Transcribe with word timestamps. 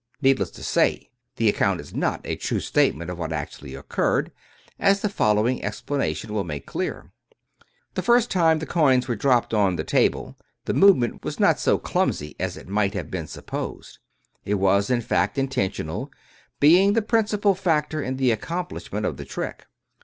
Needless 0.19 0.49
to 0.49 0.63
say, 0.63 1.11
the 1.35 1.47
account 1.47 1.79
is 1.79 1.93
not 1.93 2.25
a 2.25 2.35
true 2.35 2.59
statement 2.59 3.11
of 3.11 3.19
what 3.19 3.31
actually 3.31 3.75
occurred, 3.75 4.31
as 4.79 5.01
the 5.01 5.09
following 5.09 5.63
explanation 5.63 6.33
will 6.33 6.43
make 6.43 6.65
clear: 6.65 7.11
The 7.93 8.01
first 8.01 8.31
time 8.31 8.57
the 8.57 8.65
coins 8.65 9.07
were 9.07 9.15
dropped 9.15 9.53
on 9.53 9.73
to 9.73 9.83
the 9.83 9.83
table, 9.83 10.39
the 10.65 10.73
movement 10.73 11.23
was 11.23 11.39
not 11.39 11.59
so" 11.59 11.77
clumsy" 11.77 12.35
as 12.39 12.65
might 12.65 12.95
have 12.95 13.11
been 13.11 13.27
supposed. 13.27 13.99
It 14.43 14.55
was, 14.55 14.89
in 14.89 15.01
fact, 15.01 15.37
intentional, 15.37 16.11
being 16.59 16.93
the 16.93 17.03
principal 17.03 17.53
factor 17.53 18.01
in 18.01 18.17
the 18.17 18.31
accomplishment 18.31 19.05
of 19.05 19.17
the 19.17 19.25
trick. 19.25 19.67